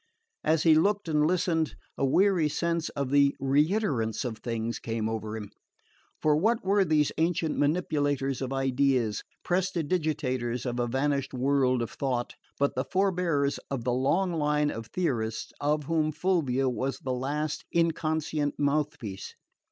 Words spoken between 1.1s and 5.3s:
listened, a weary sense of the reiterance of things came